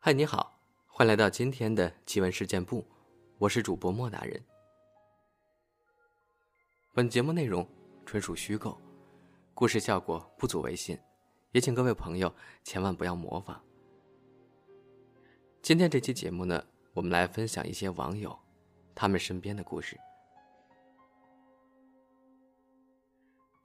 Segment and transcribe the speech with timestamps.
[0.00, 2.86] 嗨，你好，欢迎来到今天的奇闻事件部，
[3.36, 4.40] 我是主播莫大人。
[6.94, 7.68] 本节目内容
[8.06, 8.80] 纯属虚构，
[9.54, 10.96] 故事效果不足为信，
[11.50, 13.60] 也请各位朋友千万不要模仿。
[15.62, 18.38] 今天这期节目呢，我们来分享一些网友
[18.94, 19.98] 他们身边的故事。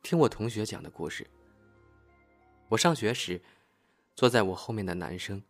[0.02, 1.29] 听我同学讲的故事。
[2.70, 3.39] 我上学时，
[4.15, 5.42] 坐在我后面的男生。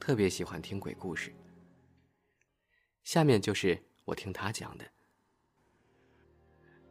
[0.00, 1.34] 特别喜欢听鬼故事。
[3.02, 4.84] 下面就是我听他讲的，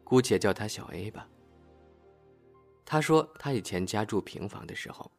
[0.03, 1.27] 姑且叫他小 A 吧。
[2.85, 5.11] 他说他以前家住平房的时候，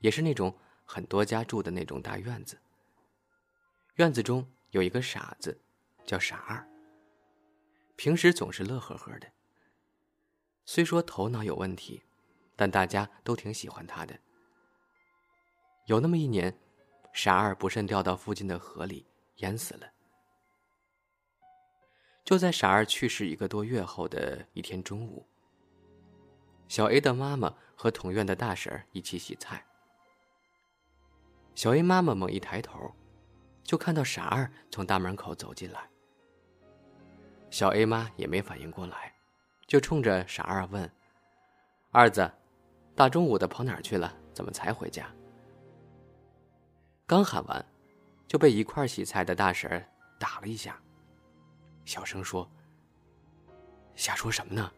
[0.00, 2.58] 也是那种很多家住的那种大院子。
[3.96, 5.60] 院子中有一个傻子，
[6.04, 6.66] 叫傻二。
[7.96, 9.28] 平时总是乐呵呵的。
[10.64, 12.02] 虽说头脑有问题，
[12.56, 14.18] 但大家都挺喜欢他的。
[15.86, 16.58] 有那么一年。
[17.20, 19.04] 傻二不慎掉到附近的河里，
[19.38, 19.88] 淹死了。
[22.24, 25.26] 就在傻二去世一个多月后的一天中午，
[26.68, 29.66] 小 A 的妈妈和同院的大婶一起洗菜。
[31.56, 32.94] 小 A 妈妈猛一抬头，
[33.64, 35.90] 就看到傻二从大门口走进来。
[37.50, 39.12] 小 A 妈也没反应过来，
[39.66, 40.88] 就冲着傻二问
[41.90, 42.30] ：“二子，
[42.94, 44.16] 大中午的跑哪儿去了？
[44.32, 45.12] 怎么才回家？”
[47.08, 47.64] 刚喊完，
[48.26, 49.82] 就被一块洗菜的大婶
[50.20, 50.78] 打了一下。
[51.86, 52.46] 小声说
[53.96, 54.70] ：“瞎说什么呢？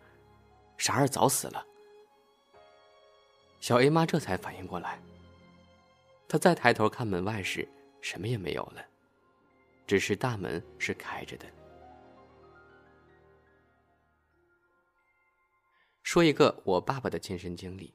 [0.78, 1.67] 傻二早死了。”
[3.58, 5.01] 小 A 妈这才反应过来。
[6.28, 7.69] 她再抬头看门外时，
[8.01, 8.86] 什么也没有了，
[9.84, 11.47] 只是大门是开着的。
[16.05, 17.92] 说一个我爸爸的亲身经历，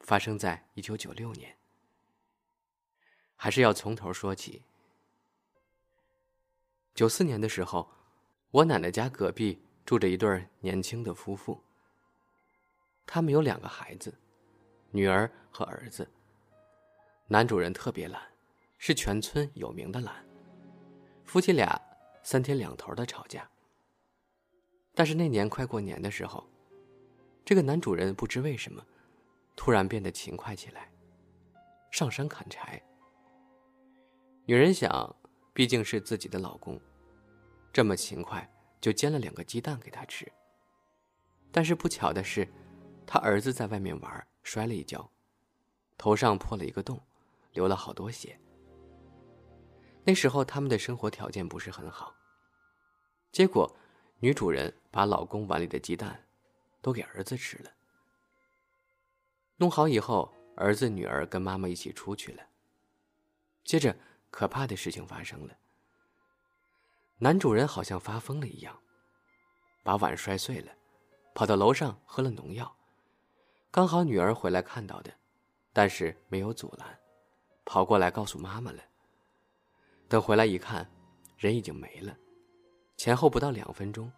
[0.00, 1.56] 发生在一九九六年。
[3.42, 4.62] 还是要从头说起。
[6.94, 7.90] 九四年的时候，
[8.50, 11.58] 我奶奶家隔壁住着一对年轻的夫妇。
[13.06, 14.14] 他们有两个孩子，
[14.90, 16.06] 女儿和儿子。
[17.28, 18.20] 男主人特别懒，
[18.76, 20.22] 是全村有名的懒。
[21.24, 21.80] 夫妻俩
[22.22, 23.50] 三天两头的吵架。
[24.94, 26.46] 但是那年快过年的时候，
[27.42, 28.84] 这个男主人不知为什么，
[29.56, 30.92] 突然变得勤快起来，
[31.90, 32.78] 上山砍柴。
[34.50, 35.14] 女人想，
[35.52, 36.76] 毕竟是自己的老公，
[37.72, 40.26] 这么勤快，就煎了两个鸡蛋给他吃。
[41.52, 42.48] 但是不巧的是，
[43.06, 45.08] 他儿子在外面玩，摔了一跤，
[45.96, 47.00] 头上破了一个洞，
[47.52, 48.36] 流了好多血。
[50.02, 52.12] 那时候他们的生活条件不是很好，
[53.30, 53.72] 结果
[54.18, 56.26] 女主人把老公碗里的鸡蛋
[56.82, 57.70] 都给儿子吃了。
[59.58, 62.42] 弄好以后，儿子女儿跟妈妈一起出去了，
[63.62, 63.96] 接着。
[64.30, 65.56] 可怕的事情发生了。
[67.18, 68.78] 男主人好像发疯了一样，
[69.82, 70.72] 把碗摔碎了，
[71.34, 72.74] 跑到楼上喝了农药。
[73.70, 75.12] 刚好女儿回来看到的，
[75.72, 76.98] 但是没有阻拦，
[77.64, 78.82] 跑过来告诉妈妈了。
[80.08, 80.90] 等回来一看，
[81.36, 82.16] 人已经没了。
[82.96, 84.10] 前后不到两分钟，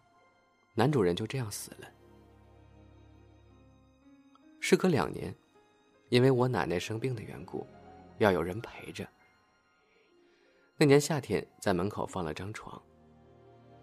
[0.73, 1.87] 男主人就这样死了。
[4.59, 5.35] 时隔两年，
[6.09, 7.67] 因为我奶奶生病的缘故，
[8.17, 9.07] 要有人陪着。
[10.75, 12.81] 那年夏天，在门口放了张床。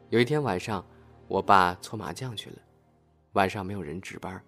[0.08, 0.84] 有一天晚上，
[1.28, 2.56] 我爸搓麻将去了，
[3.34, 4.44] 晚上没有人值班。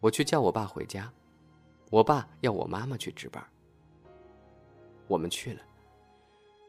[0.00, 1.12] 我去叫我爸回家，
[1.88, 3.42] 我爸要我妈妈去值班。
[5.06, 5.62] 我们去了，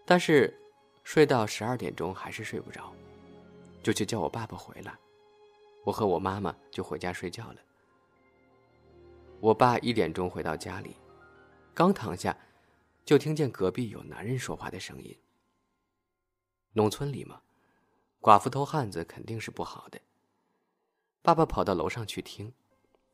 [0.05, 0.55] 但是
[1.03, 2.93] 睡到十二点钟还是睡不着，
[3.81, 4.95] 就去叫我爸爸回来。
[5.83, 7.55] 我和我妈妈就回家睡觉了。
[9.39, 10.95] 我爸一点钟回到家里，
[11.73, 12.37] 刚躺下。
[13.05, 15.15] 就听见隔壁有男人说话的声音。
[16.73, 17.39] 农村里嘛，
[18.19, 20.01] 寡妇偷汉子肯定是不好的。
[21.21, 22.51] 爸爸跑到楼上去听，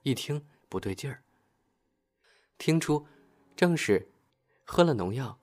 [0.04, 1.22] 一听不对劲儿，
[2.58, 3.06] 听出
[3.56, 4.10] 正是
[4.64, 5.38] 喝了农药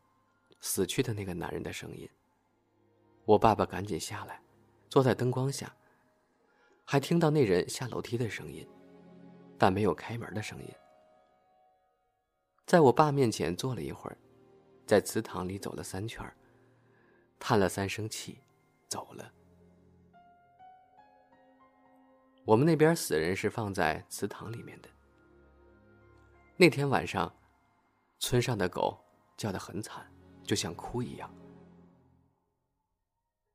[0.61, 2.08] 死去的那个男人的声音。
[3.26, 4.43] 我爸爸赶紧下来，
[4.88, 5.76] 坐在灯光下，
[6.84, 8.67] 还听到那人下楼梯的声音，
[9.58, 10.75] 但没有开门的声音。
[12.64, 14.17] 在我爸面前坐了一会儿。
[14.88, 16.25] 在祠堂里走了三圈，
[17.38, 18.40] 叹了三声气，
[18.88, 19.31] 走了。
[22.46, 24.88] 我们那边死人是放在祠堂里面的。
[26.56, 27.31] 那天晚上，
[28.19, 28.99] 村上的狗
[29.37, 30.11] 叫得很惨，
[30.43, 31.31] 就像哭一样。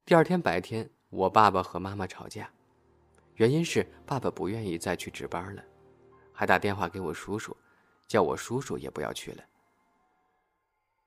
[0.06, 2.48] 第二天白天，我爸爸和妈妈吵架，
[3.38, 5.64] 原因是爸爸不愿意再去值班了，
[6.32, 7.58] 还打电话给我叔叔，
[8.06, 9.44] 叫我叔叔也不要去了。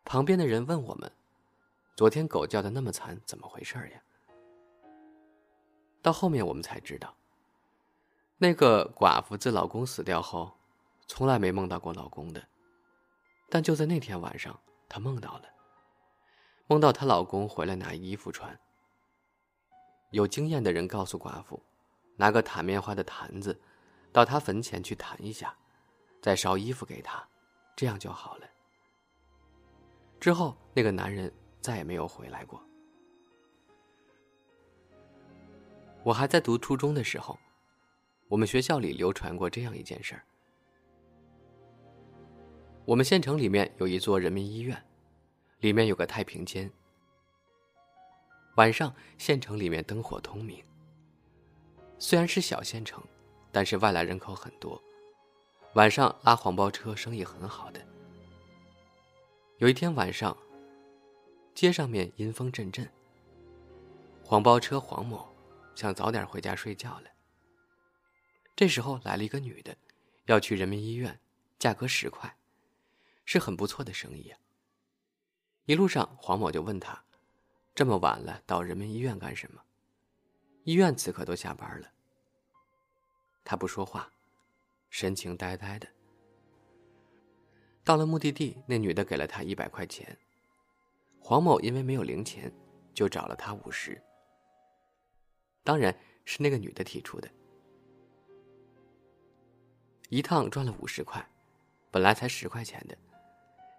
[0.07, 1.11] 旁边的人问我们
[1.97, 4.01] ：“昨天狗叫的那么惨，怎么回事呀？”
[6.01, 7.13] 到后面我们才知道，
[8.39, 10.53] 那个寡妇自老公死掉后，
[11.09, 12.41] 从来没梦到过老公的，
[13.51, 14.57] 但就在那天晚上，
[14.89, 15.45] 她梦到了，
[16.69, 18.57] 梦到她老公回来拿衣服穿。
[20.13, 21.61] 有经验的人告诉寡妇，
[22.15, 23.61] 拿个弹棉花的坛子，
[24.13, 25.53] 到他坟前去弹一下，
[26.23, 27.29] 再烧衣服给他，
[27.75, 28.47] 这样就好了。
[30.19, 32.61] 之后，那个男人再也没有回来过。
[36.03, 37.39] 我还在读初中的时候，
[38.29, 40.23] 我们学校里流传过这样一件事儿：
[42.85, 44.81] 我们县城里面有一座人民医院，
[45.61, 46.71] 里面有个太平间。
[48.57, 50.65] 晚上，县城里面灯火通明。
[51.99, 53.03] 虽然是小县城，
[53.51, 54.81] 但是外来人口很多，
[55.75, 57.81] 晚上拉黄包车生意很好的。
[59.59, 60.37] 有一天晚上，
[61.55, 62.87] 街上面阴风阵阵。
[64.23, 65.35] 黄包车黄某
[65.75, 67.09] 想早点回家睡觉了。
[68.55, 69.75] 这时候来了一个女的，
[70.27, 71.19] 要去人民医院，
[71.59, 72.37] 价格十块，
[73.25, 74.39] 是很不错的生意啊。
[75.65, 77.03] 一路上，黄某就问他
[77.75, 79.63] ：“这么晚了，到人民医院干什么？”
[80.65, 81.91] 医院此刻都下班了。
[83.43, 84.13] 他不说话，
[84.91, 85.89] 神情呆呆的。
[87.87, 90.19] 到了目的地，那女的给了他一百块钱。
[91.21, 92.53] 黄某因为没有零钱，
[92.93, 94.03] 就找了他五十。
[95.63, 97.31] 当然是那个女的提出的。
[100.09, 101.25] 一趟赚了五十块，
[101.93, 102.99] 本来才十块钱的，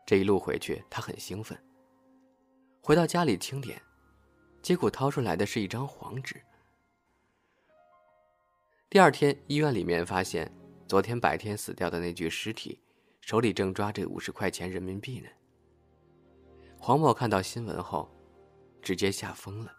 [0.05, 1.61] 这一路回去他很兴奋。
[2.81, 3.81] 回到家里清点，
[4.61, 6.41] 结果掏出来的是一张黄纸。
[8.89, 10.49] 第二天，医院里面发现
[10.87, 12.79] 昨天白天死掉的那具尸体。
[13.27, 15.27] 手里正抓着五十块钱人民币呢。
[16.79, 18.09] 黄某看到新闻后，
[18.81, 19.75] 直接吓疯了。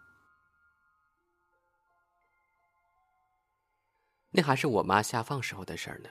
[4.29, 6.09] 那还是我妈下放时候的事儿呢，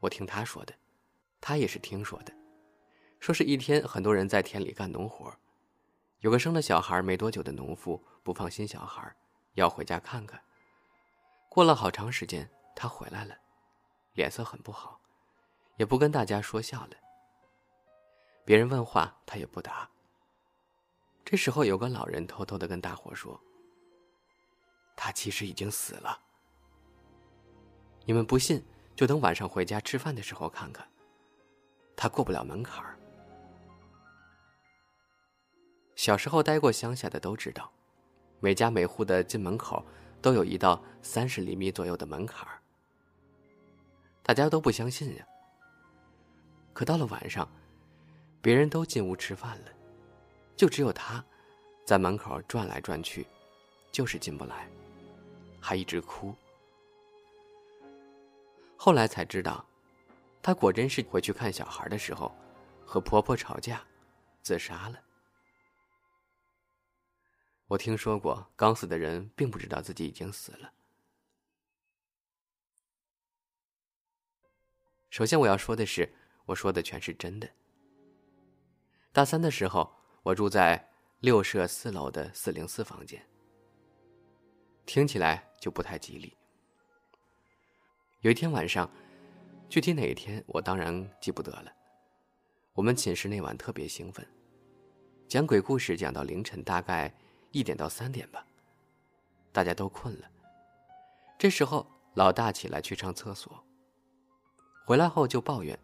[0.00, 0.74] 我听她说的，
[1.40, 2.32] 她也是听说的，
[3.20, 5.34] 说是一天很多人在田里干农活，
[6.18, 9.16] 有个生了小孩没多久的农妇不放心小孩，
[9.54, 10.38] 要回家看看。
[11.48, 13.34] 过了好长时间，她回来了，
[14.12, 15.00] 脸色很不好。
[15.76, 16.90] 也不跟大家说笑了。
[18.44, 19.88] 别人问话，他也不答。
[21.24, 23.40] 这时候，有个老人偷偷的跟大伙说
[24.96, 26.18] ：“他其实已经死了。
[28.04, 28.64] 你们不信，
[28.94, 30.86] 就等晚上回家吃饭的时候看看。
[31.96, 32.96] 他过不了门槛儿。
[35.96, 37.72] 小时候待过乡下的都知道，
[38.38, 39.84] 每家每户的进门口
[40.22, 42.62] 都有一道三十厘米左右的门槛儿。
[44.22, 45.26] 大家都不相信呀。”
[46.76, 47.50] 可到了晚上，
[48.42, 49.72] 别人都进屋吃饭了，
[50.54, 51.24] 就只有他，
[51.86, 53.26] 在门口转来转去，
[53.90, 54.68] 就是进不来，
[55.58, 56.36] 还一直哭。
[58.76, 59.66] 后来才知道，
[60.42, 62.30] 他果真是回去看小孩的时候，
[62.84, 63.82] 和婆婆吵架，
[64.42, 65.02] 自杀了。
[67.68, 70.74] 我听说过，刚死的人并不知道自己已经死了。
[75.08, 76.14] 首先我要说的是。
[76.46, 77.48] 我说的全是真的。
[79.12, 83.24] 大三的时候，我住在六舍四楼的四零四房间，
[84.84, 86.36] 听起来就不太吉利。
[88.20, 88.90] 有一天晚上，
[89.68, 91.72] 具体哪一天我当然记不得了。
[92.74, 94.26] 我们寝室那晚特别兴奋，
[95.26, 97.12] 讲鬼故事讲到凌晨，大概
[97.50, 98.46] 一点到三点吧，
[99.52, 100.30] 大家都困了。
[101.38, 103.64] 这时候，老大起来去上厕所，
[104.84, 105.78] 回来后就抱怨。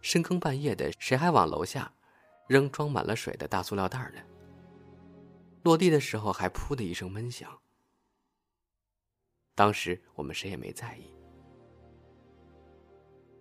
[0.00, 1.92] 深更半夜的，谁还往楼下
[2.48, 4.20] 扔装满了水的大塑料袋呢？
[5.62, 7.58] 落地的时候还“噗”的一声闷响。
[9.54, 11.12] 当时我们谁也没在意。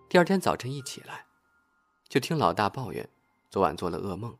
[0.09, 1.25] 第二天早晨一起来，
[2.09, 3.09] 就听老大抱怨，
[3.49, 4.37] 昨晚做了噩梦，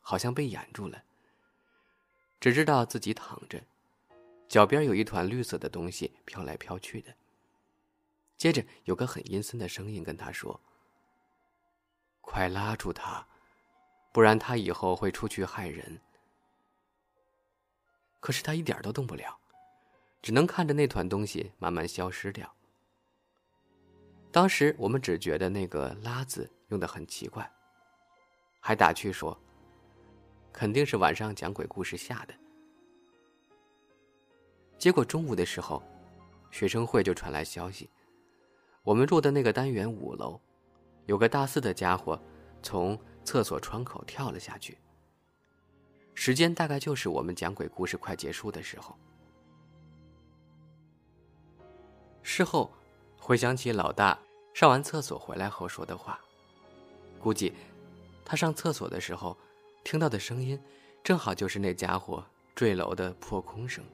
[0.00, 1.04] 好像被掩住了。
[2.40, 3.62] 只知道自己躺着，
[4.48, 7.14] 脚边有一团绿色的东西飘来飘去的。
[8.36, 10.60] 接着有个很阴森的声音跟他说。
[12.26, 13.26] 快拉住他，
[14.12, 15.98] 不然他以后会出去害人。
[18.20, 19.38] 可是他一点都动不了，
[20.20, 22.52] 只能看着那团东西慢慢消失掉。
[24.32, 27.48] 当时我们只觉得那个“拉”字用的很奇怪，
[28.60, 29.38] 还打趣说
[30.52, 32.34] ：“肯定是晚上讲鬼故事吓的。”
[34.76, 35.82] 结果中午的时候，
[36.50, 37.88] 学生会就传来消息，
[38.82, 40.38] 我们住的那个单元五楼。
[41.06, 42.20] 有个大四的家伙，
[42.62, 44.76] 从厕所窗口跳了下去。
[46.14, 48.96] 时间大概就是我们讲鬼故事快结束的时候。
[52.22, 52.72] 事后，
[53.18, 54.18] 回想起老大
[54.52, 56.18] 上完厕所回来后说的话，
[57.20, 57.54] 估计
[58.24, 59.36] 他上厕所的时候
[59.84, 60.60] 听到的声音，
[61.04, 63.84] 正好就是那家伙坠楼的破空声。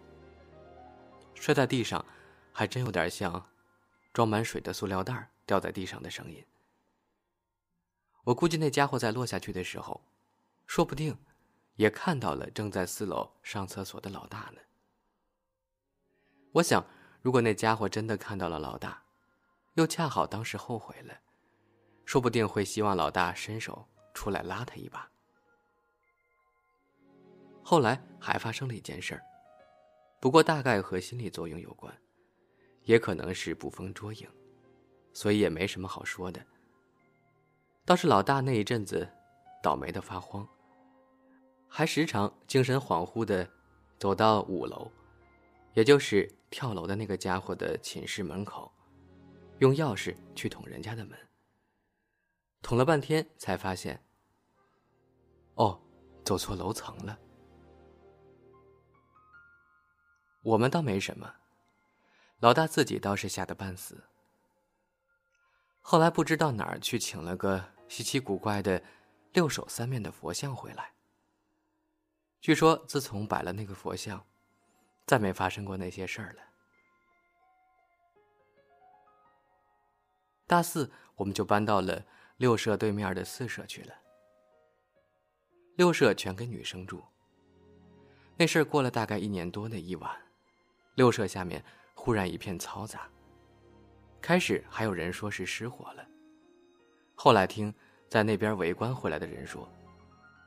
[1.34, 2.02] 摔在地上，
[2.52, 3.44] 还真有点像
[4.14, 6.42] 装满水的塑料袋掉在地上的声音。
[8.24, 10.00] 我估计那家伙在落下去的时候，
[10.66, 11.16] 说不定
[11.76, 14.60] 也看到了正在四楼上厕所的老大呢。
[16.52, 16.84] 我想。
[17.22, 19.00] 如果那家伙真的看到了老大，
[19.74, 21.14] 又恰好当时后悔了，
[22.04, 25.08] 说不定会希望老大伸手出来拉他一把。
[27.62, 29.22] 后来还发生了一件事儿，
[30.20, 31.96] 不过大概和心理作用有关，
[32.82, 34.28] 也可能是捕风捉影，
[35.12, 36.44] 所以也没什么好说的。
[37.84, 39.08] 倒是老大那一阵子
[39.62, 40.48] 倒霉的发慌，
[41.68, 43.48] 还时常精神恍惚的
[43.98, 44.90] 走到五楼。
[45.74, 48.70] 也就是跳楼的那个家伙的寝室门口，
[49.58, 51.18] 用钥匙去捅人家的门。
[52.60, 54.04] 捅了半天才发现，
[55.54, 55.80] 哦，
[56.24, 57.18] 走错楼层了。
[60.42, 61.34] 我们倒没什么，
[62.40, 64.04] 老大自己倒是吓得半死。
[65.80, 68.82] 后来不知道哪儿去请了个稀奇古怪的
[69.34, 70.94] 六手三面的佛像回来。
[72.40, 74.24] 据说自从摆了那个佛像。
[75.04, 76.42] 再没发生过那些事儿了。
[80.46, 82.02] 大四，我们就搬到了
[82.38, 83.94] 六舍对面的四舍去了。
[85.74, 87.02] 六舍全给女生住。
[88.36, 90.10] 那事儿过了大概一年多的一晚，
[90.94, 91.62] 六舍下面
[91.94, 93.10] 忽然一片嘈杂。
[94.20, 96.06] 开始还有人说是失火了，
[97.24, 97.72] 后来听
[98.08, 99.68] 在那边围观回来的人说，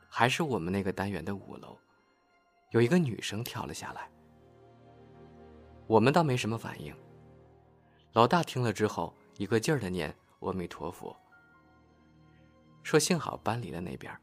[0.10, 1.78] 还是我们那个单元的五楼，
[2.72, 4.12] 有一个女生跳了下来。
[5.88, 6.94] 我们倒没什么反应。
[8.12, 11.16] 老大听了之后，一个劲儿的念阿弥陀佛，
[12.84, 14.14] 说幸好搬离了那边。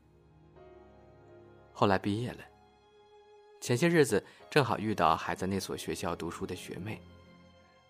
[1.73, 2.45] 后来毕业了，
[3.63, 7.01] 前些日子正好遇到还在那所学校读书的学妹，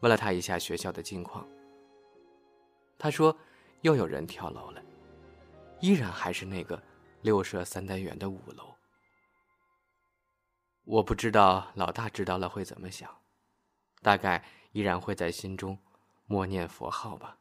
[0.02, 1.44] 问了她一下学校的近况。
[2.96, 3.36] 她说
[3.82, 4.82] 又有人跳楼了，
[5.80, 6.82] 依然还是那个
[7.20, 8.74] 六舍三单元的五楼。
[10.84, 13.08] 我不知道老大知道了会怎么想。
[14.00, 15.78] 大概依然会在心中
[16.26, 17.38] 默念佛号吧。